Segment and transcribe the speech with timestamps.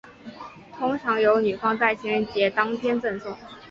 [0.75, 3.37] 通常由女方在情人节当天赠送。